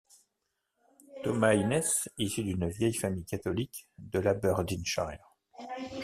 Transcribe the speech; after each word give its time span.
Thomas 1.23 1.53
Innes 1.53 2.09
issu 2.17 2.43
d’un 2.55 2.69
vieille 2.69 2.95
famille 2.95 3.23
catholique 3.23 3.87
de 3.99 4.17
l’Aberdeenshire. 4.19 5.35